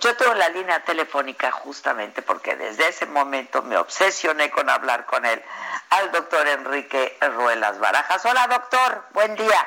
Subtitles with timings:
[0.00, 5.26] Yo tengo la línea telefónica justamente porque desde ese momento me obsesioné con hablar con
[5.26, 5.42] él,
[5.90, 8.24] al doctor Enrique Ruelas Barajas.
[8.24, 9.66] Hola doctor, buen día.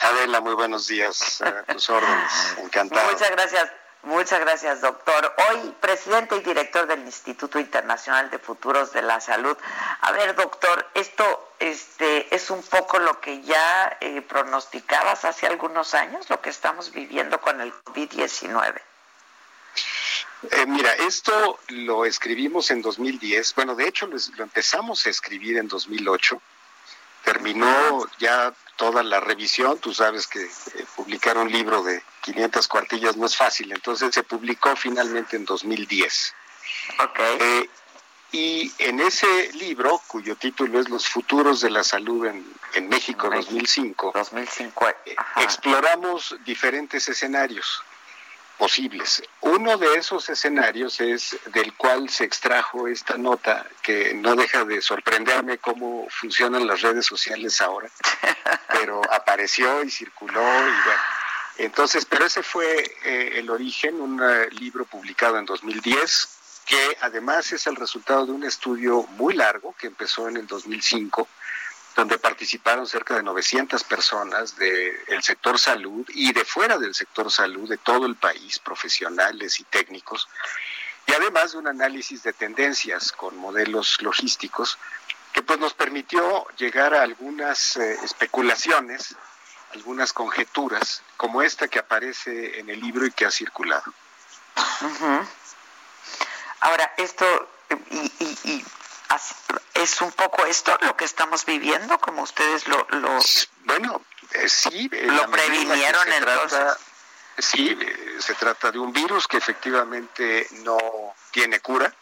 [0.00, 1.42] Adela, muy buenos días.
[1.42, 3.10] A tus órdenes, encantado.
[3.10, 3.70] Muchas gracias.
[4.04, 5.34] Muchas gracias, doctor.
[5.50, 9.58] Hoy, presidente y director del Instituto Internacional de Futuros de la Salud.
[10.00, 15.92] A ver, doctor, esto este, es un poco lo que ya eh, pronosticabas hace algunos
[15.92, 18.80] años, lo que estamos viviendo con el COVID-19.
[20.50, 23.54] Eh, mira, esto lo escribimos en 2010.
[23.54, 26.40] Bueno, de hecho lo, lo empezamos a escribir en 2008.
[27.24, 29.78] Terminó ya toda la revisión.
[29.78, 30.50] Tú sabes que eh,
[30.96, 33.72] publicar un libro de 500 cuartillas no es fácil.
[33.72, 36.34] Entonces se publicó finalmente en 2010.
[36.98, 37.38] Okay.
[37.40, 37.70] Eh,
[38.30, 43.28] y en ese libro, cuyo título es Los futuros de la salud en, en México,
[43.30, 44.88] México 2005, 2005.
[45.06, 47.82] eh, exploramos diferentes escenarios
[48.58, 49.22] posibles.
[49.40, 54.82] Uno de esos escenarios es del cual se extrajo esta nota, que no deja de
[54.82, 57.88] sorprenderme cómo funcionan las redes sociales ahora,
[58.68, 61.02] pero apareció y circuló y bueno.
[61.58, 66.28] Entonces, pero ese fue eh, el origen, un eh, libro publicado en 2010,
[66.66, 71.26] que además es el resultado de un estudio muy largo que empezó en el 2005
[71.98, 77.68] donde participaron cerca de 900 personas del sector salud y de fuera del sector salud,
[77.68, 80.28] de todo el país, profesionales y técnicos,
[81.08, 84.78] y además de un análisis de tendencias con modelos logísticos
[85.32, 89.16] que pues nos permitió llegar a algunas eh, especulaciones,
[89.74, 93.92] algunas conjeturas, como esta que aparece en el libro y que ha circulado.
[96.60, 97.26] Ahora, esto,
[97.90, 98.64] y, y-
[99.82, 102.86] es un poco esto lo que estamos viviendo, como ustedes lo...
[102.90, 103.18] lo
[103.64, 104.02] Bueno,
[104.32, 104.88] eh, sí.
[104.92, 106.78] en ¿Lo en previnieron, se trata-
[107.38, 110.78] sí, eh, se trata de un virus que efectivamente no
[111.30, 111.92] tiene cura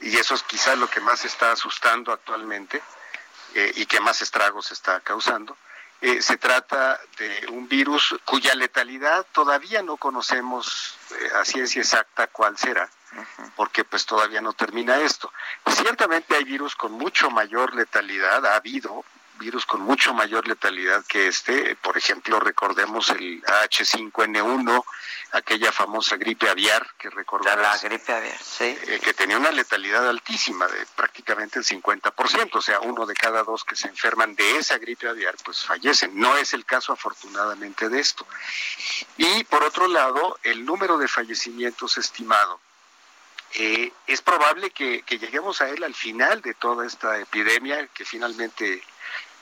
[0.00, 2.82] y eso es quizás lo que más está asustando actualmente
[3.54, 5.56] eh, y que más estragos está causando.
[6.02, 12.26] Eh, se trata de un virus cuya letalidad todavía no conocemos eh, a ciencia exacta
[12.26, 12.90] cuál será,
[13.56, 15.32] porque pues todavía no termina esto.
[15.66, 19.04] Ciertamente hay virus con mucho mayor letalidad, ha habido
[19.38, 24.84] virus con mucho mayor letalidad que este, por ejemplo, recordemos el H5N1,
[25.32, 28.64] aquella famosa gripe aviar que de la gripe aviar, sí.
[28.64, 33.42] eh, que tenía una letalidad altísima, de prácticamente el 50%, o sea, uno de cada
[33.42, 36.18] dos que se enferman de esa gripe aviar, pues fallecen.
[36.18, 38.26] No es el caso, afortunadamente, de esto.
[39.16, 42.60] Y por otro lado, el número de fallecimientos estimado.
[43.54, 48.82] Eh, es probable que, lleguemos a él al final de toda esta epidemia, que finalmente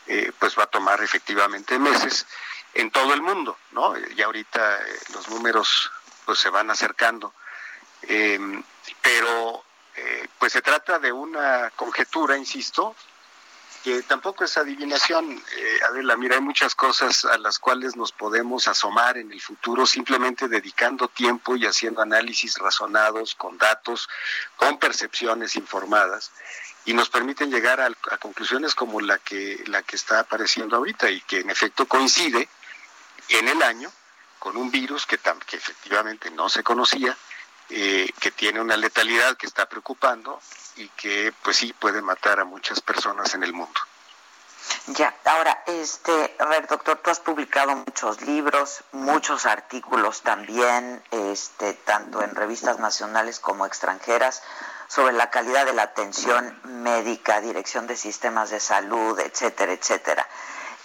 [0.06, 2.26] eh, pues va a tomar efectivamente meses
[2.74, 3.96] en todo el mundo, ¿no?
[4.16, 5.90] Ya ahorita eh, los números
[6.24, 7.34] pues se van acercando.
[8.02, 8.38] Eh,
[9.00, 9.64] pero
[9.96, 12.94] eh, pues se trata de una conjetura, insisto,
[13.84, 18.66] que tampoco es adivinación, eh, Adela, mira, hay muchas cosas a las cuales nos podemos
[18.66, 24.08] asomar en el futuro simplemente dedicando tiempo y haciendo análisis razonados, con datos,
[24.56, 26.32] con percepciones informadas,
[26.86, 31.20] y nos permiten llegar a, conclusiones como la que, la que está apareciendo ahorita y
[31.20, 32.48] que en efecto coincide
[33.28, 33.92] en el año
[34.38, 37.14] con un virus que, que efectivamente no se conocía,
[37.70, 40.40] eh, que tiene una letalidad que está preocupando
[40.76, 43.80] y que pues sí puede matar a muchas personas en el mundo.
[44.88, 46.36] Ya, ahora, este,
[46.68, 53.64] doctor, tú has publicado muchos libros, muchos artículos también, este, tanto en revistas nacionales como
[53.64, 54.42] extranjeras,
[54.88, 60.28] sobre la calidad de la atención médica, dirección de sistemas de salud, etcétera, etcétera.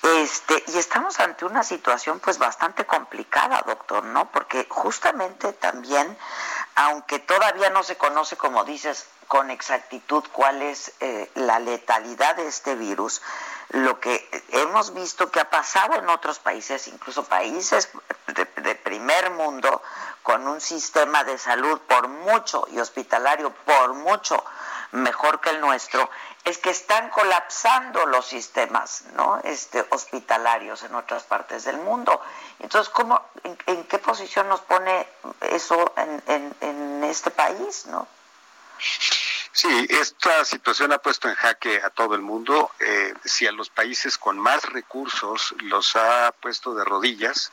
[0.02, 4.32] Este, y estamos ante una situación pues bastante complicada, doctor, ¿no?
[4.32, 6.18] Porque justamente también,
[6.80, 12.48] aunque todavía no se conoce, como dices, con exactitud cuál es eh, la letalidad de
[12.48, 13.22] este virus,
[13.72, 17.90] lo que hemos visto que ha pasado en otros países, incluso países
[18.28, 19.82] de, de primer mundo,
[20.24, 24.42] con un sistema de salud por mucho y hospitalario por mucho
[24.92, 26.10] mejor que el nuestro,
[26.46, 29.40] es que están colapsando los sistemas ¿no?
[29.44, 32.22] este, hospitalarios en otras partes del mundo.
[32.60, 33.22] Entonces, ¿cómo,
[33.66, 35.08] en, qué posición nos pone
[35.42, 37.86] eso en, en, este país?
[37.88, 38.08] ¿no?
[39.52, 42.72] Sí, esta situación ha puesto en jaque a todo el mundo.
[42.80, 47.52] Eh, si a los países con más recursos los ha puesto de rodillas,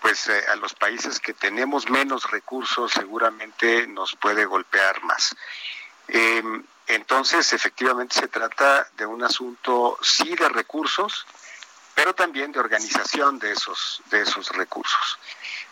[0.00, 5.34] pues eh, a los países que tenemos menos recursos seguramente nos puede golpear más.
[6.08, 11.26] Em, entonces, efectivamente se trata de un asunto sí de recursos,
[11.94, 15.18] pero también de organización de esos, de esos recursos.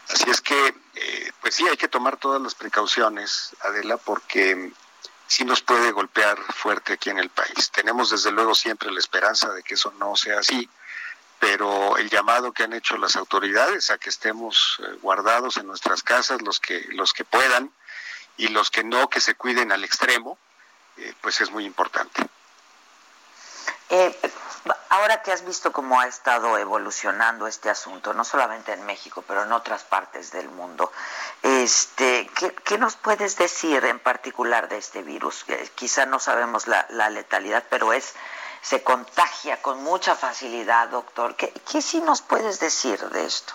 [0.08, 4.72] Así es que, eh, pues sí, hay que tomar todas las precauciones, Adela, porque
[5.26, 7.70] sí nos puede golpear fuerte aquí en el país.
[7.70, 10.68] Tenemos desde luego siempre la esperanza de que eso no sea así,
[11.38, 16.02] pero el llamado que han hecho las autoridades a que estemos eh, guardados en nuestras
[16.02, 17.70] casas, los que, los que puedan,
[18.36, 20.38] y los que no, que se cuiden al extremo,
[20.96, 22.22] eh, pues es muy importante.
[23.88, 24.18] Eh,
[24.88, 29.44] ahora que has visto cómo ha estado evolucionando este asunto, no solamente en México, pero
[29.44, 30.92] en otras partes del mundo,
[31.42, 32.28] este,
[32.64, 35.44] ¿qué, nos puedes decir en particular de este virus?
[35.74, 38.14] quizá no sabemos la, letalidad, pero es
[38.60, 41.36] se contagia con mucha facilidad, doctor.
[41.36, 43.54] ¿Qué, ¿Qué sí nos puedes decir de esto?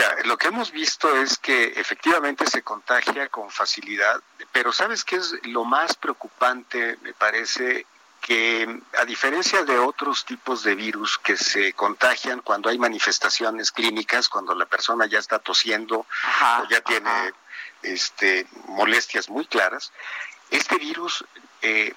[0.00, 5.16] Mira, lo que hemos visto es que efectivamente se contagia con facilidad, pero ¿sabes qué
[5.16, 7.84] es lo más preocupante, me parece?
[8.22, 14.30] Que a diferencia de otros tipos de virus que se contagian cuando hay manifestaciones clínicas,
[14.30, 17.34] cuando la persona ya está tosiendo o ya tiene
[17.82, 19.92] este, molestias muy claras,
[20.50, 21.26] este virus
[21.60, 21.92] eh,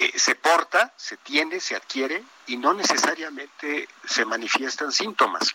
[0.00, 5.54] eh, se porta, se tiene, se adquiere y no necesariamente se manifiestan síntomas.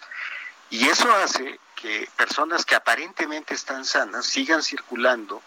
[0.69, 5.41] Y eso hace que personas que aparentemente están sanas sigan circulando,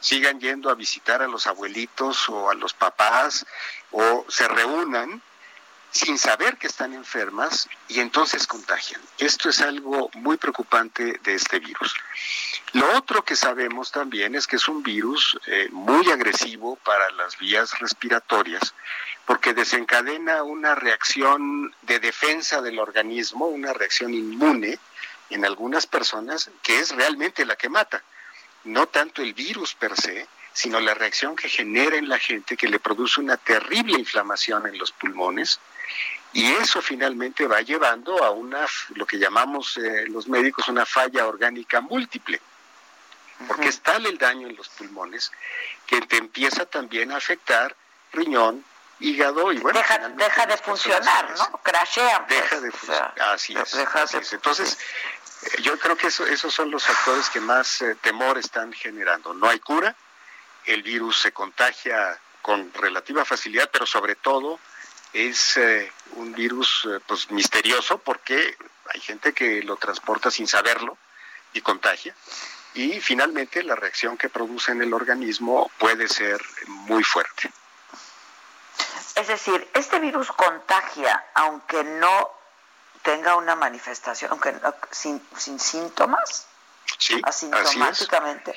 [0.00, 3.46] sigan yendo a visitar a los abuelitos o a los papás
[3.90, 5.22] o se reúnan
[5.90, 9.00] sin saber que están enfermas y entonces contagian.
[9.18, 11.94] Esto es algo muy preocupante de este virus.
[12.72, 17.36] Lo otro que sabemos también es que es un virus eh, muy agresivo para las
[17.38, 18.74] vías respiratorias
[19.26, 24.78] porque desencadena una reacción de defensa del organismo, una reacción inmune
[25.30, 28.02] en algunas personas que es realmente la que mata.
[28.64, 32.68] No tanto el virus per se, sino la reacción que genera en la gente que
[32.68, 35.60] le produce una terrible inflamación en los pulmones.
[36.32, 41.26] Y eso finalmente va llevando a una lo que llamamos eh, los médicos una falla
[41.26, 42.40] orgánica múltiple.
[43.48, 45.32] Porque es tal el daño en los pulmones
[45.86, 47.74] que te empieza también a afectar
[48.12, 48.64] riñón,
[49.00, 49.78] hígado y bueno.
[50.16, 51.60] Deja, de funcionar, ¿no?
[51.62, 52.26] Crashea.
[52.26, 53.14] Pues, deja de funcionar.
[53.20, 54.32] Así es.
[54.32, 54.78] Entonces,
[55.42, 59.34] eh, yo creo que eso, esos son los factores que más eh, temor están generando.
[59.34, 59.94] No hay cura,
[60.66, 64.60] el virus se contagia con relativa facilidad, pero sobre todo
[65.12, 68.56] es eh, un virus pues misterioso porque
[68.86, 70.96] hay gente que lo transporta sin saberlo
[71.52, 72.14] y contagia.
[72.74, 77.50] Y finalmente la reacción que produce en el organismo puede ser muy fuerte.
[79.20, 82.30] Es decir, este virus contagia aunque no
[83.02, 84.58] tenga una manifestación, aunque
[84.90, 85.20] sin,
[85.60, 86.46] síntomas,
[86.96, 88.54] sí, asintomáticamente.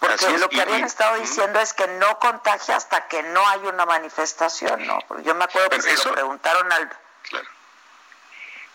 [0.00, 3.86] Porque lo que habían estado diciendo es que no contagia hasta que no hay una
[3.86, 4.98] manifestación, ¿no?
[5.06, 6.90] Porque yo me acuerdo que se lo preguntaron al...
[7.22, 7.48] Claro.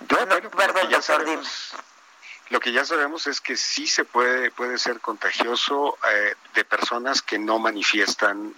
[0.07, 1.41] perdón, doctor,
[2.47, 7.21] Lo que ya sabemos es que sí se puede, puede ser contagioso eh, de personas
[7.21, 8.55] que no manifiestan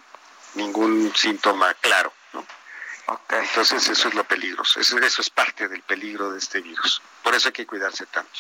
[0.54, 2.14] ningún síntoma claro.
[3.30, 7.02] Entonces eso es lo peligroso, eso, eso es parte del peligro de este virus.
[7.24, 8.40] Por eso hay que cuidarse tanto.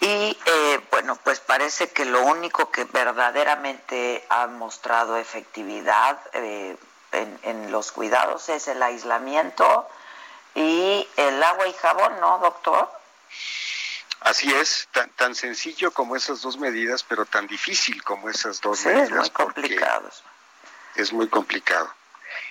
[0.00, 6.76] Y eh, bueno, pues parece que lo único que verdaderamente ha mostrado efectividad eh,
[7.12, 9.88] en, los cuidados es el aislamiento
[10.54, 12.90] y el agua y jabón, ¿no, doctor?
[14.20, 18.84] Así es, tan, tan sencillo como esas dos medidas, pero tan difícil como esas dos
[18.84, 19.08] medidas.
[19.08, 20.10] Es muy complicado.
[20.94, 21.92] Es muy complicado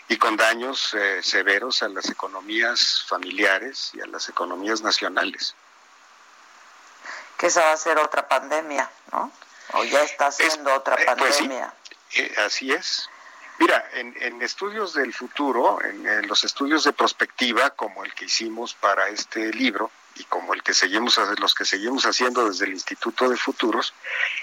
[0.08, 5.56] y con daños eh, severos a las economías familiares y a las economías nacionales.
[7.38, 9.32] Que esa va a ser otra pandemia, ¿no?
[9.74, 11.74] O ya está siendo otra eh, pues pandemia.
[12.16, 13.10] Eh, así es.
[13.60, 19.08] Mira, en, estudios del futuro, en, los estudios de prospectiva, como el que hicimos para
[19.10, 23.38] este libro y como el que seguimos los que seguimos haciendo desde el Instituto de
[23.38, 23.94] Futuros,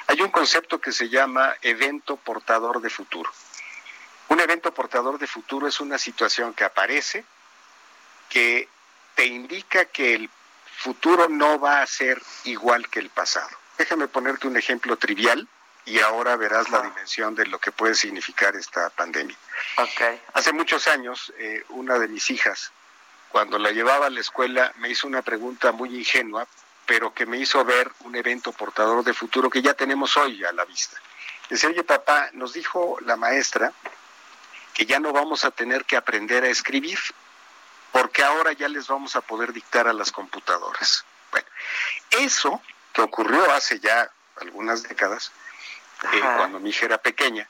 [0.06, 3.30] hay un concepto que se llama evento portador de futuro.
[4.38, 7.24] Un evento portador de futuro es una situación que aparece,
[8.28, 8.68] que
[9.16, 10.30] te indica que el
[10.76, 13.50] futuro no va a ser igual que el pasado.
[13.76, 15.48] Déjame ponerte un ejemplo trivial
[15.86, 19.36] y ahora verás la dimensión de lo que puede significar esta pandemia.
[19.76, 20.22] Okay.
[20.34, 22.70] Hace muchos años, eh, una de mis hijas,
[23.30, 26.46] cuando la llevaba a la escuela, me hizo una pregunta muy ingenua,
[26.86, 30.52] pero que me hizo ver un evento portador de futuro que ya tenemos hoy a
[30.52, 30.96] la vista.
[31.50, 33.72] Dice, oye papá, nos dijo la maestra
[34.78, 37.00] que ya no vamos a tener que aprender a escribir,
[37.90, 41.04] porque ahora ya les vamos a poder dictar a las computadoras.
[41.32, 41.48] Bueno,
[42.10, 45.32] eso que ocurrió hace ya algunas décadas,
[46.12, 47.48] eh, cuando mi hija era pequeña,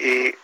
[0.00, 0.36] eh,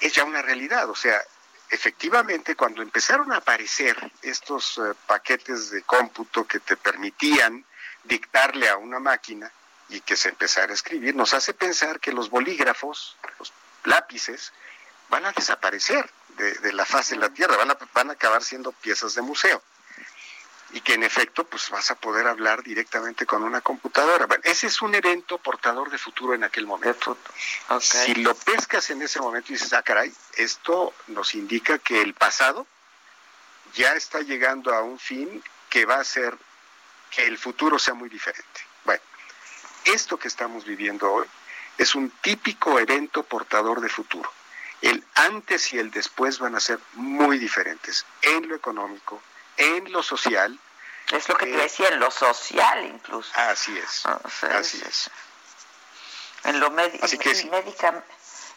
[0.00, 0.88] es ya una realidad.
[0.88, 1.20] O sea,
[1.68, 7.66] efectivamente, cuando empezaron a aparecer estos eh, paquetes de cómputo que te permitían
[8.04, 9.50] dictarle a una máquina
[9.88, 13.52] y que se empezara a escribir, nos hace pensar que los bolígrafos, los
[13.82, 14.52] lápices,
[15.10, 18.72] van a desaparecer de, la faz de la Tierra, van a, van a acabar siendo
[18.72, 19.62] piezas de museo
[20.72, 24.26] y que en efecto pues vas a poder hablar directamente con una computadora.
[24.26, 27.18] Bueno, ese es un evento portador de futuro en aquel momento.
[27.80, 32.14] Si lo pescas en ese momento y dices, ah, caray, esto nos indica que el
[32.14, 32.66] pasado
[33.74, 36.36] ya está llegando a un fin que va a hacer
[37.10, 38.60] que el futuro sea muy diferente.
[38.84, 39.02] Bueno,
[39.84, 41.26] esto que estamos viviendo hoy
[41.78, 44.30] es un típico evento portador de futuro.
[45.20, 49.20] Antes y el después van a ser muy diferentes en lo económico,
[49.56, 50.58] en lo social.
[51.12, 53.30] Es lo que te eh, decía, en lo social incluso.
[53.34, 55.10] Así es, así es.
[56.44, 57.06] En lo médico,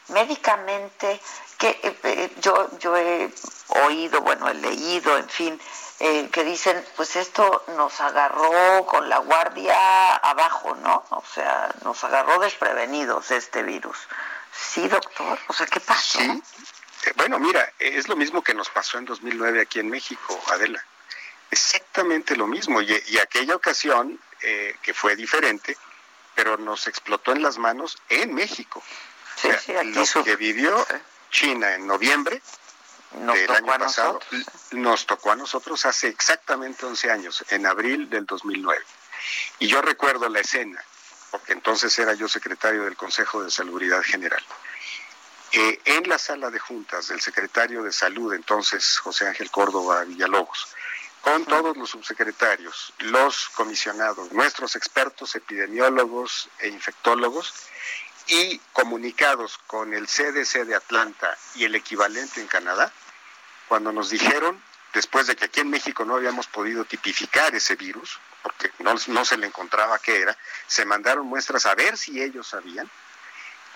[0.08, 1.20] médicamente,
[1.58, 3.29] que eh, eh, yo, yo he
[3.86, 5.60] oído, bueno, he leído, en fin,
[6.00, 11.03] que dicen, pues esto nos agarró con la guardia abajo, ¿no?
[11.10, 13.98] O sea, nos agarró desprevenidos este virus.
[14.55, 15.39] Sí, doctor.
[15.48, 16.19] O sea, ¿qué pasó?
[16.19, 16.41] Sí.
[17.15, 20.83] Bueno, mira, es lo mismo que nos pasó en 2009 aquí en México, Adela
[21.53, 22.81] exactamente lo mismo.
[22.81, 25.77] Y, aquella ocasión, eh, que fue diferente,
[26.36, 28.83] pero nos explotó en las manos en México.
[29.43, 30.86] lo que vivió
[31.31, 32.41] China en noviembre
[33.12, 34.19] del año pasado
[34.72, 38.83] nos tocó a nosotros hace exactamente 11 años, en abril del 2009.
[39.60, 40.83] Y yo recuerdo la escena,
[41.33, 44.43] porque entonces era yo secretario del Consejo de Salubridad General.
[45.51, 50.67] Eh, en la sala de juntas del secretario de Salud, entonces José Ángel Córdoba Villalobos,
[51.21, 57.51] con todos los subsecretarios, los comisionados, nuestros expertos epidemiólogos e infectólogos
[58.27, 62.93] y comunicados con el CDC de Atlanta y el equivalente en Canadá,
[63.67, 64.61] cuando nos dijeron,
[64.93, 69.25] después de que aquí en México no habíamos podido tipificar ese virus, porque no, no
[69.25, 72.89] se le encontraba qué era, se mandaron muestras a ver si ellos sabían,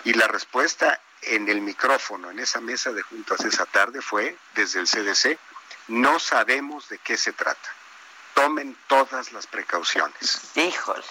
[0.04, 4.80] y la respuesta en el micrófono, en esa mesa de juntas esa tarde, fue desde
[4.80, 5.38] el CDC,
[5.88, 7.68] no sabemos de qué se trata.
[8.34, 10.42] Tomen todas las precauciones.
[10.54, 11.04] Híjole.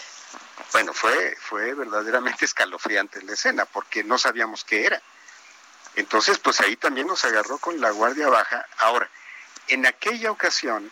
[0.72, 5.02] Bueno, fue, fue verdaderamente escalofriante la escena, porque no sabíamos qué era.
[5.96, 8.66] Entonces, pues ahí también nos agarró con la guardia baja.
[8.78, 9.10] Ahora,
[9.68, 10.92] en aquella ocasión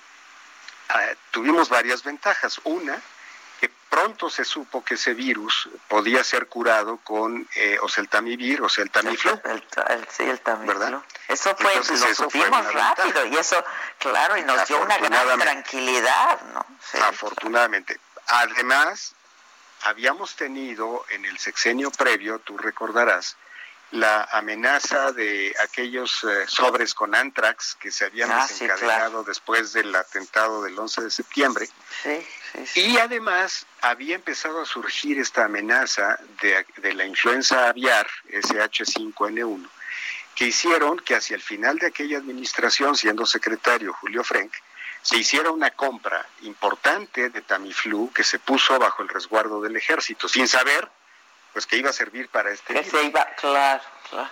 [0.89, 1.01] ah,
[1.31, 2.59] tuvimos varias ventajas.
[2.63, 3.01] Una,
[3.95, 9.39] pronto se supo que ese virus podía ser curado con eh, oseltamivir o seltamiflu.
[9.45, 9.63] El,
[10.09, 10.67] sí, el tamiflu.
[10.77, 11.01] ¿verdad?
[11.29, 13.63] Eso fue, lo supimos rápido y eso,
[13.97, 16.65] claro, y nos dio una gran tranquilidad, ¿no?
[17.05, 17.97] afortunadamente.
[18.27, 19.15] Además,
[19.83, 23.37] habíamos tenido en el sexenio previo, tú recordarás,
[23.91, 29.95] la amenaza de aquellos eh, sobres con antrax que se habían ah, desencadenado después del
[29.95, 31.69] atentado del 11 de septiembre.
[32.75, 39.69] y además había empezado a surgir esta amenaza de, de la influenza aviar, SH5N1,
[40.35, 44.51] que hicieron que hacia el final de aquella administración, siendo secretario Julio Frank,
[45.01, 50.27] se hiciera una compra importante de Tamiflu que se puso bajo el resguardo del ejército,
[50.27, 50.89] sin saber
[51.55, 53.81] pues que iba a servir para este que se iba, claro,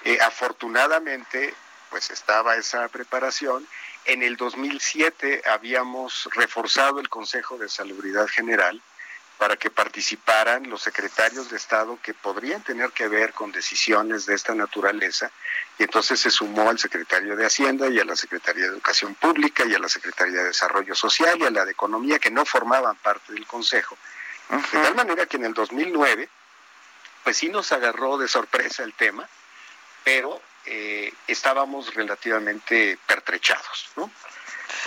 [0.03, 1.53] eh, afortunadamente,
[1.89, 3.65] pues estaba esa preparación.
[4.03, 8.81] En el 2007 habíamos reforzado el Consejo de Salubridad General
[9.37, 14.35] para que participaran los secretarios de Estado que podrían tener que ver con decisiones de
[14.35, 15.31] esta naturaleza.
[15.79, 19.63] Y entonces se sumó al secretario de Hacienda y a la Secretaría de Educación Pública
[19.65, 22.97] y a la Secretaría de Desarrollo Social y a la de Economía, que no formaban
[22.97, 23.97] parte del Consejo.
[24.49, 26.27] De tal manera que en el 2009
[27.23, 29.27] pues sí nos agarró de sorpresa el tema,
[30.03, 34.11] pero eh, estábamos relativamente pertrechados, ¿no?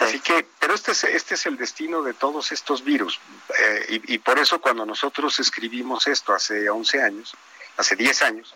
[0.01, 3.19] Así que, pero este es, este es el destino de todos estos virus.
[3.59, 7.35] Eh, y, por eso cuando nosotros escribimos esto hace 11 años,
[7.79, 8.55] hace 10 años,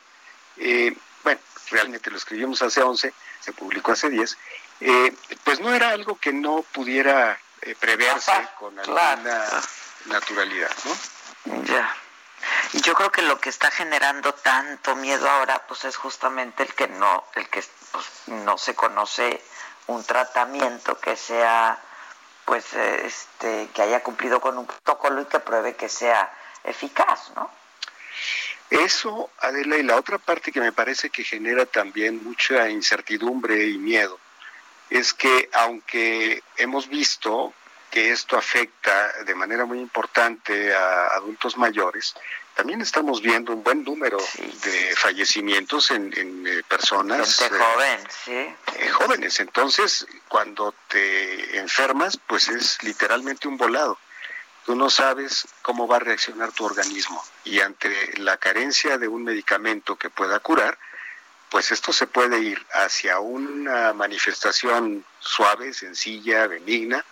[0.58, 4.36] eh, bueno, realmente lo escribimos hace 11, se publicó hace 10,
[5.44, 7.38] pues no era algo que no pudiera
[7.78, 9.62] preverse con alguna
[10.06, 11.64] naturalidad, ¿no?
[11.64, 11.94] Ya.
[12.72, 16.86] Yo creo que lo que está generando tanto miedo ahora, pues es justamente el que
[16.86, 19.42] no, el que pues, no se conoce
[19.88, 21.80] un tratamiento que sea,
[22.44, 27.50] pues, este, que haya cumplido con un protocolo y que pruebe que sea eficaz, ¿no?
[28.70, 33.78] Eso, Adela, y la otra parte que me parece que genera también mucha incertidumbre y
[33.78, 34.20] miedo,
[34.90, 37.52] es que aunque hemos visto
[37.90, 42.14] que esto afecta de manera muy importante a adultos mayores,
[42.54, 46.12] también estamos viendo un buen número de fallecimientos en,
[46.46, 47.40] eh, personas
[48.26, 49.40] eh, eh, jóvenes.
[49.40, 53.98] Entonces, cuando te enfermas, pues es literalmente un volado.
[54.66, 59.24] Tú no sabes cómo va a reaccionar tu organismo y ante la carencia de un
[59.24, 60.78] medicamento que pueda curar,
[61.48, 67.04] pues esto se puede ir hacia una manifestación suave, sencilla, benigna,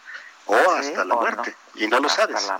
[0.48, 1.54] o hasta la muerte.
[1.74, 2.50] Y no lo sabes.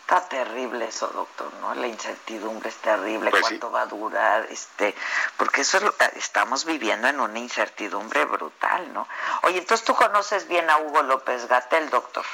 [0.00, 1.74] Está terrible eso, doctor, ¿no?
[1.74, 4.94] La incertidumbre es terrible, pues cuánto va a durar, este,
[5.38, 5.78] porque eso
[6.16, 9.08] estamos viviendo en una incertidumbre brutal, ¿no?
[9.44, 12.24] Oye, entonces tú conoces bien a Hugo López Gatel, doctor.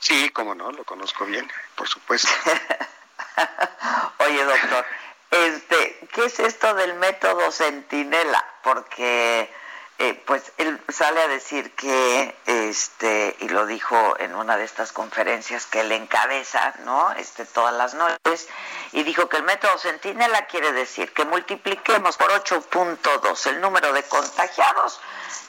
[0.00, 2.28] Sí, cómo no, lo conozco bien, por supuesto.
[4.18, 4.84] Oye, doctor,
[5.30, 8.44] este, ¿qué es esto del método Centinela?
[8.64, 9.54] Porque
[9.98, 14.92] eh, pues él sale a decir que, este, y lo dijo en una de estas
[14.92, 17.12] conferencias que él encabeza, ¿no?
[17.12, 18.48] Este, todas las noches,
[18.92, 24.02] y dijo que el método Centinela quiere decir que multipliquemos por 8.2 el número de
[24.04, 25.00] contagiados,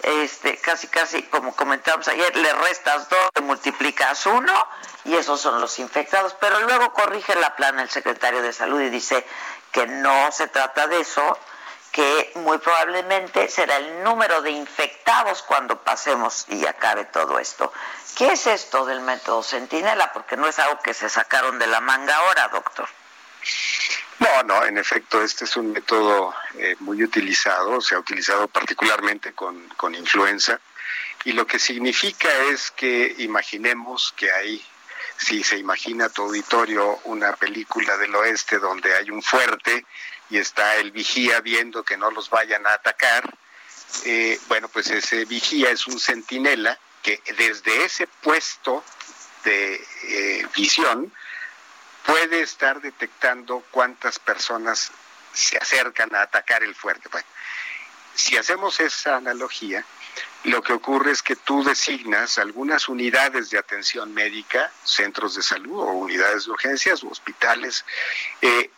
[0.03, 4.67] este, casi casi como comentamos ayer, le restas 2, le multiplicas 1
[5.05, 8.89] y esos son los infectados, pero luego corrige la plana el secretario de salud y
[8.89, 9.25] dice
[9.71, 11.37] que no se trata de eso,
[11.93, 17.71] que muy probablemente será el número de infectados cuando pasemos y acabe todo esto.
[18.17, 20.11] ¿Qué es esto del método Centinela?
[20.11, 22.89] Porque no es algo que se sacaron de la manga ahora, doctor.
[24.17, 29.33] No, no, en efecto, este es un método eh, muy utilizado, se ha utilizado particularmente
[29.33, 30.59] con, con influenza,
[31.25, 34.65] y lo que significa es que imaginemos que hay
[35.17, 39.85] si se imagina tu auditorio una película del oeste donde hay un fuerte
[40.33, 43.37] y está el vigía viendo que no los vayan a atacar,
[44.05, 48.83] eh, bueno, pues ese vigía es un centinela que desde ese puesto
[49.43, 51.13] de eh, visión
[52.03, 54.91] puede estar detectando cuántas personas
[55.33, 57.09] se acercan a atacar el fuerte.
[57.11, 57.27] Bueno,
[58.15, 59.85] si hacemos esa analogía,
[60.45, 65.79] lo que ocurre es que tú designas algunas unidades de atención médica, centros de salud
[65.79, 67.85] o unidades de urgencias o hospitales,
[68.41, 68.71] eh,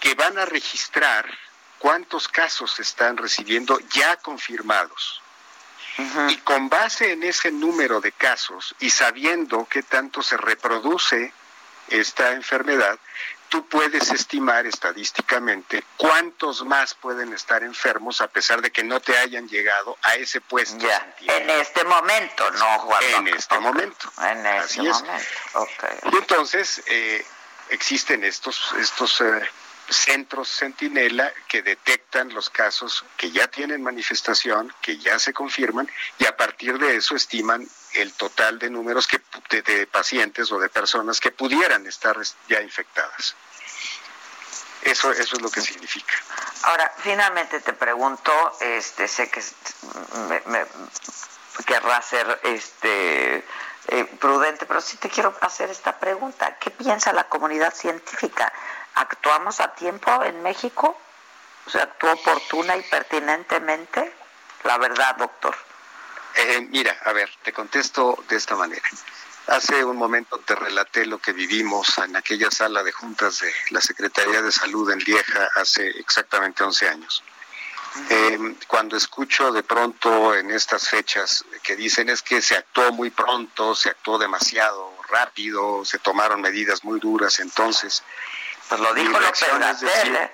[0.00, 1.26] que van a registrar
[1.78, 5.22] cuántos casos están recibiendo ya confirmados.
[6.28, 11.32] Y con base en ese número de casos y sabiendo qué tanto se reproduce
[11.88, 12.98] esta enfermedad,
[13.48, 19.16] tú puedes estimar estadísticamente cuántos más pueden estar enfermos a pesar de que no te
[19.16, 20.76] hayan llegado a ese puesto.
[20.78, 23.04] Ya, en este momento, no, Juan.
[23.04, 24.12] En este momento.
[24.22, 25.28] En este momento.
[26.12, 27.24] Y entonces eh,
[27.70, 29.50] existen estos, estos eh,
[29.88, 36.26] centros centinela que detectan los casos que ya tienen manifestación, que ya se confirman y
[36.26, 39.20] a partir de eso estiman el total de números que,
[39.62, 42.16] de, pacientes o de personas que pudieran estar
[42.48, 43.34] ya infectadas.
[44.82, 46.14] Eso, eso es lo que significa.
[46.62, 49.42] Ahora, finalmente te pregunto, este, sé que
[50.46, 50.64] me,
[51.64, 53.44] querrá ser este,
[53.88, 56.56] eh, prudente, pero sí te quiero hacer esta pregunta.
[56.58, 58.52] ¿Qué piensa la comunidad científica?
[58.96, 60.98] ¿Actuamos a tiempo en México?
[61.66, 64.14] ¿Se actuó oportuna y pertinentemente?
[64.64, 65.54] La verdad, doctor.
[66.34, 68.88] Eh, mira, a ver, te contesto de esta manera.
[69.48, 73.82] Hace un momento te relaté lo que vivimos en aquella sala de juntas de la
[73.82, 77.22] Secretaría de Salud en Lieja hace exactamente 11 años.
[78.08, 83.10] Eh, cuando escucho de pronto en estas fechas que dicen es que se actuó muy
[83.10, 88.02] pronto, se actuó demasiado rápido, se tomaron medidas muy duras, entonces
[88.68, 90.32] pues lo dijo López Gatel, ¿eh?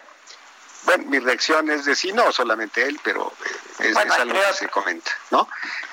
[0.84, 3.32] Bueno, mi reacción es decir, no solamente él, pero
[3.78, 5.48] eh, es, algo que se comenta, ¿no?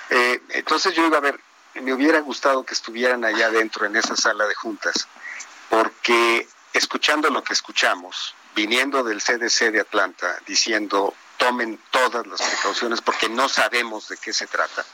[0.09, 1.39] Eh, entonces yo iba a ver,
[1.75, 5.07] me hubiera gustado que estuvieran allá adentro en esa sala de juntas,
[5.69, 13.01] porque escuchando lo que escuchamos, viniendo del CDC de Atlanta, diciendo tomen todas las precauciones
[13.01, 14.85] porque no sabemos de qué se trata.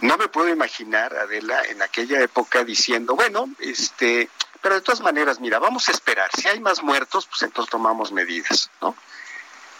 [0.00, 4.30] No me puedo imaginar, Adela, en aquella época diciendo, bueno, este,
[4.62, 6.30] pero de todas maneras, mira, vamos a esperar.
[6.36, 8.94] Si hay más muertos, pues entonces tomamos medidas, ¿no?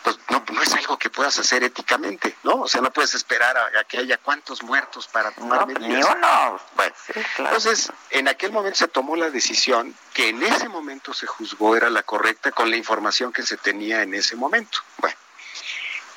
[0.02, 2.62] pues no, no es algo que puedas hacer éticamente, ¿no?
[2.62, 6.60] O sea, no puedes esperar a, que haya cuantos muertos para tomar no, Ni uno.
[6.74, 6.94] Bueno,
[7.38, 11.90] entonces, en aquel momento se tomó la decisión que en ese momento se juzgó era
[11.90, 14.78] la correcta con la información que se tenía en ese momento.
[14.98, 15.16] Bueno,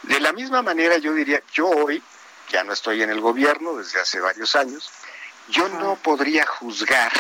[0.04, 2.02] de la misma manera yo diría, yo hoy,
[2.50, 4.90] ya no estoy en el gobierno desde hace varios años,
[5.50, 7.12] yo no podría juzgar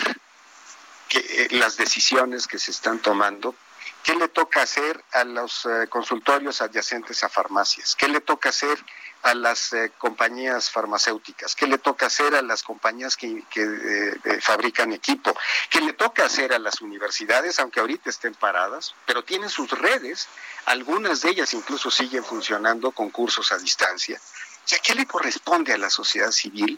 [1.07, 3.55] que, eh, las decisiones que se están tomando
[4.03, 7.95] ¿Qué le toca hacer a los eh, consultorios adyacentes a farmacias?
[7.95, 8.77] ¿Qué le toca hacer
[9.21, 11.55] a las eh, compañías farmacéuticas?
[11.55, 15.33] ¿Qué le toca hacer a las compañías que, eh, fabrican equipo?
[15.69, 20.27] ¿Qué le toca hacer a las universidades, aunque ahorita estén paradas, pero tienen sus redes?
[20.65, 24.19] Algunas de ellas incluso siguen funcionando con cursos a distancia.
[24.19, 26.77] O sea, ¿qué le corresponde a la sociedad civil?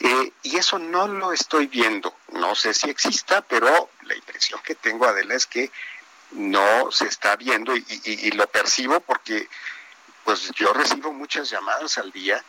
[0.00, 2.14] Y eso no lo estoy viendo.
[2.32, 5.70] No sé si exista, pero la impresión que tengo, Adela, es que
[6.32, 9.48] no se está viendo y, lo percibo porque
[10.24, 12.42] pues yo recibo muchas llamadas al día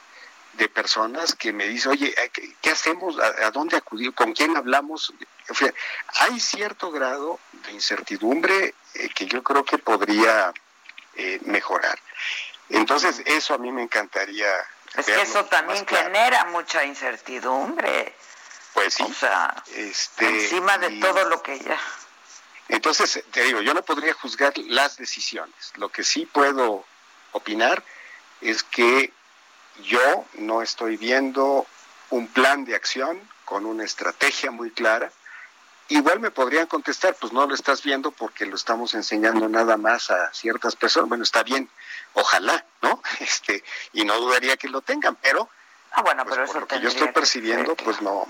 [0.53, 2.15] de personas que me dicen, oye,
[2.61, 3.17] ¿qué, hacemos?
[3.19, 4.13] ¿A, dónde acudir?
[4.13, 5.13] ¿Con quién hablamos?
[6.19, 10.51] hay cierto grado de incertidumbre eh, que yo creo que podría
[11.15, 11.99] eh, mejorar.
[12.69, 14.49] Entonces, eso a mí me encantaría.
[14.97, 18.15] Es que eso también genera mucha incertidumbre.
[18.73, 19.03] Pues sí.
[19.03, 21.79] O sea, este, encima de todo lo que ya.
[22.69, 25.71] Entonces, te digo, yo no podría juzgar las decisiones.
[25.75, 26.85] Lo que sí puedo
[27.31, 27.83] opinar
[28.41, 29.13] es que
[29.83, 31.65] yo no estoy viendo
[32.09, 35.11] un plan de acción con una estrategia muy clara.
[35.89, 40.11] Igual me podrían contestar, pues no lo estás viendo porque lo estamos enseñando nada más
[40.11, 41.09] a ciertas personas.
[41.09, 41.69] Bueno, está bien,
[42.13, 43.01] ojalá, ¿no?
[43.19, 45.49] Este, y no dudaría que lo tengan, pero
[45.91, 48.27] Ah, bueno, pues, pero lo que yo estoy percibiendo, pues no,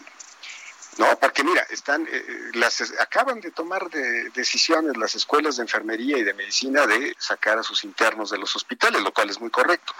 [0.97, 5.63] no, porque mira, están, eh, eh, las, acaban de tomar de, decisiones las escuelas de
[5.63, 9.39] enfermería y de medicina de sacar a sus internos de los hospitales, lo cual es
[9.39, 9.93] muy correcto.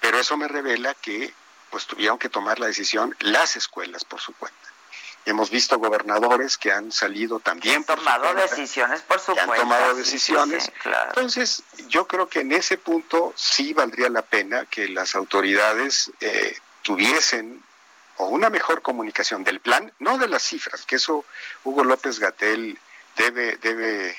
[0.00, 1.32] Pero eso me revela que
[1.70, 4.58] pues tuvieron que tomar la decisión las escuelas por su cuenta.
[5.26, 9.52] Hemos visto gobernadores que han salido también por tomado decisiones por su cuenta.
[9.52, 10.72] Han tomado decisiones.
[11.08, 16.56] Entonces, yo creo que en ese punto sí valdría la pena que las autoridades eh,
[16.82, 17.62] tuviesen
[18.16, 21.24] o una mejor comunicación del plan, no de las cifras, que eso
[21.64, 22.78] Hugo López Gatel
[23.16, 24.16] debe, debe eh,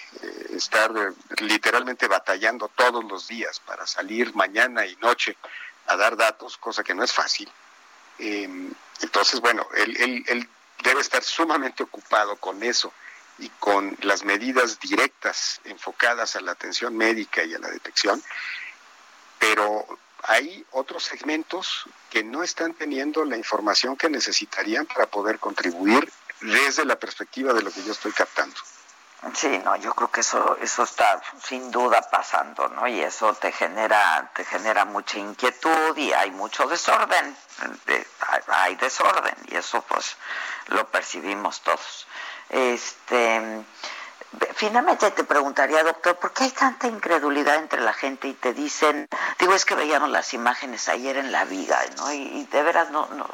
[0.51, 1.11] estar eh,
[1.41, 5.37] literalmente batallando todos los días para salir mañana y noche
[5.87, 7.51] a dar datos, cosa que no es fácil.
[8.19, 10.49] Em, entonces, bueno, él, él, él
[10.83, 12.93] debe estar sumamente ocupado con eso
[13.39, 18.21] y con las medidas directas enfocadas a la atención médica y a la detección,
[19.39, 19.85] pero
[20.23, 26.85] hay otros segmentos que no están teniendo la información que necesitarían para poder contribuir desde
[26.85, 28.55] la perspectiva de lo que yo estoy captando.
[29.35, 32.87] Sí, no, yo creo que eso eso está sin duda pasando, ¿no?
[32.87, 37.37] Y eso te genera te genera mucha inquietud y hay mucho desorden,
[38.47, 40.17] hay desorden y eso pues
[40.67, 42.07] lo percibimos todos.
[42.49, 43.63] Este
[44.55, 49.09] Finalmente te preguntaría, doctor, ¿por qué hay tanta incredulidad entre la gente y te dicen,
[49.37, 52.13] digo, es que veíamos las imágenes ayer en la viga, ¿no?
[52.13, 53.27] Y, de veras no, no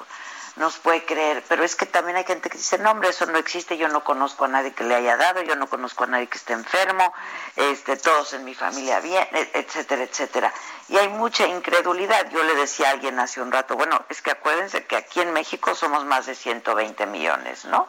[0.58, 3.38] nos puede creer, pero es que también hay gente que dice, no, hombre, eso no
[3.38, 6.28] existe, yo no conozco a nadie que le haya dado, yo no conozco a nadie
[6.28, 7.14] que esté enfermo,
[7.56, 10.52] este, todos en mi familia bien, e, etcétera, etcétera.
[10.90, 12.30] Y hay mucha incredulidad.
[12.32, 15.32] Yo le decía a alguien hace un rato, bueno, es que acuérdense que aquí en
[15.32, 17.88] México somos más de 120 millones, ¿no?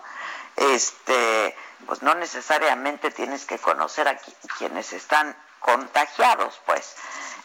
[0.56, 4.18] Este, pues no necesariamente tienes que conocer a
[4.58, 6.96] quienes están contagiados, pues.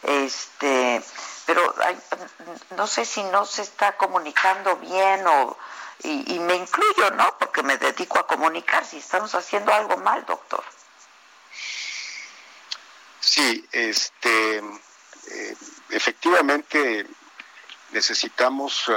[0.04, 1.02] Este,
[1.46, 1.74] pero
[2.76, 5.58] no sé si no se está comunicando bien o
[6.04, 7.38] y, me incluyo, ¿no?
[7.40, 10.64] Porque me dedico a comunicar si estamos haciendo algo mal, doctor.
[13.22, 15.56] Sí, este, eh,
[15.90, 17.08] efectivamente
[17.92, 18.94] necesitamos uh,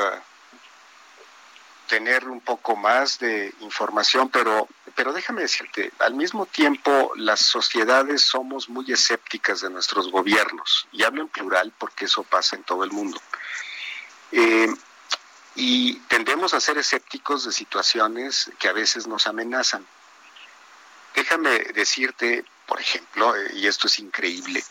[1.87, 8.23] tener un poco más de información, pero, pero déjame decirte, al mismo tiempo las sociedades
[8.23, 12.83] somos muy escépticas de nuestros gobiernos, y hablo en plural porque eso pasa en todo
[12.83, 13.21] el mundo.
[14.33, 14.69] Eh,
[15.55, 19.87] y tendemos a ser escépticos de situaciones que a veces nos amenazan.
[21.15, 24.65] Déjame decirte, por ejemplo, eh, y esto es increíble,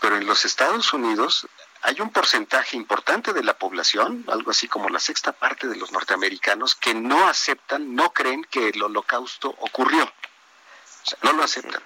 [0.00, 1.46] pero en los Estados Unidos
[1.82, 5.92] hay un porcentaje importante de la población, algo así como la sexta parte de los
[5.92, 10.04] norteamericanos, que no aceptan, no creen que el holocausto ocurrió.
[10.04, 11.82] O sea, no lo aceptan.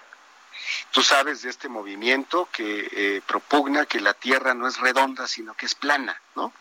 [0.90, 5.54] Tú sabes de este movimiento que eh, propugna que la Tierra no es redonda, sino
[5.54, 6.52] que es plana, ¿no?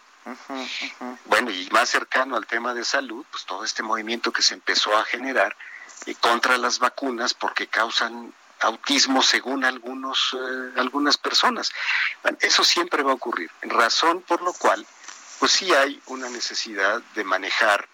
[1.26, 4.96] Bueno, y más cercano al tema de salud, pues todo este movimiento que se empezó
[4.96, 5.56] a generar
[6.06, 11.72] eh, contra las vacunas porque causan autismo según algunos, eh, algunas personas.
[12.40, 14.86] eso siempre va a ocurrir, razón por lo cual,
[15.40, 17.88] pues sí hay una necesidad de manejar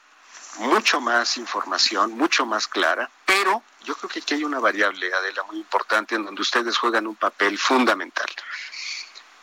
[0.58, 5.44] mucho más información, mucho más clara, pero yo creo que aquí hay una variable, Adela,
[5.44, 8.28] muy importante en donde ustedes juegan un papel fundamental.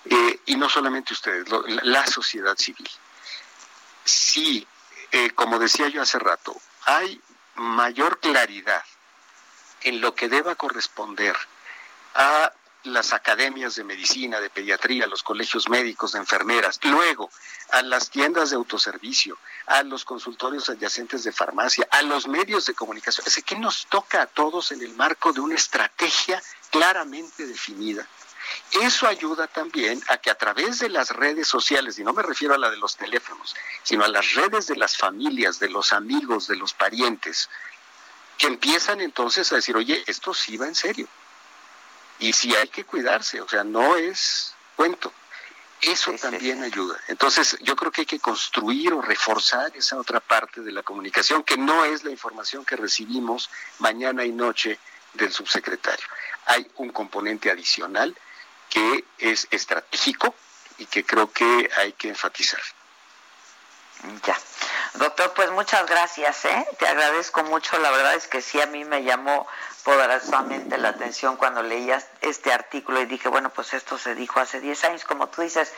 [0.05, 1.47] Eh, y no solamente ustedes,
[1.83, 2.91] la sociedad civil.
[4.05, 4.67] Sí,
[5.13, 7.21] eh, como decía yo hace rato, hay
[7.55, 8.85] mayor claridad
[9.85, 11.37] en lo que deba corresponder
[12.15, 12.53] a
[12.85, 17.31] las academias de medicina, de pediatría, los colegios médicos, de enfermeras, luego
[17.71, 22.75] a las tiendas de autoservicio, a los consultorios adyacentes de farmacia, a los medios de
[22.75, 23.27] comunicación.
[23.27, 28.07] Es que nos toca a todos en el marco de una estrategia claramente definida.
[28.83, 32.55] Eso ayuda también a que a través de las redes sociales, y no me refiero
[32.55, 36.47] a la de los teléfonos, sino a las redes de las familias, de los amigos,
[36.49, 37.49] de los parientes,
[38.45, 41.09] que empiezan entonces a decir, oye, esto sí va en serio.
[42.19, 45.11] Y sí hay que cuidarse, o sea, no es cuento.
[45.81, 47.01] Eso también ayuda.
[47.09, 51.43] Entonces, yo creo que hay que construir o reforzar esa otra parte de la comunicación,
[51.43, 54.79] que no es la información que recibimos mañana y noche
[55.15, 56.07] del subsecretario.
[56.45, 58.15] Hay un componente adicional
[58.69, 60.35] que es estratégico
[60.77, 62.61] y que creo que hay que enfatizar.
[64.27, 64.39] Ya.
[64.95, 66.69] Doctor, pues muchas gracias, ¿eh?
[66.79, 67.77] Te agradezco mucho.
[67.79, 69.47] La verdad es que sí, a mí me llamó
[69.83, 74.61] poderosamente la atención cuando leías este artículo y dije, bueno, pues esto se dijo hace
[74.61, 75.73] 10 años, como tú dices,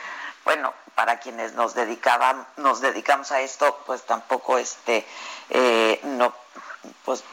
[0.45, 5.05] bueno, para quienes nos dedicaban, nos dedicamos a esto, pues tampoco este,
[5.49, 6.33] eh, no,
[7.03, 7.23] pues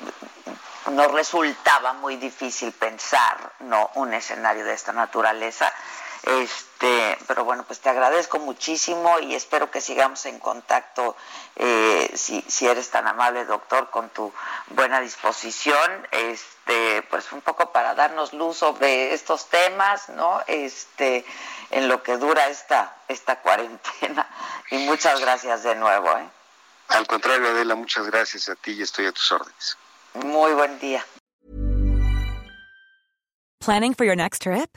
[0.90, 5.72] no resultaba muy difícil pensar, no, un escenario de esta naturaleza
[6.26, 11.16] este, pero bueno, pues te agradezco muchísimo y espero que sigamos en contacto,
[11.56, 14.32] eh, si, si eres tan amable, doctor, con tu
[14.68, 20.40] buena disposición, este, pues un poco para darnos luz sobre estos temas, ¿no?
[20.46, 21.24] Este,
[21.70, 24.28] en lo que dura esta, esta cuarentena.
[24.70, 26.28] Y muchas gracias de nuevo, ¿eh?
[26.88, 29.76] Al contrario, Adela, muchas gracias a ti y estoy a tus órdenes.
[30.14, 31.04] Muy buen día.
[33.60, 34.76] Planning for your next trip?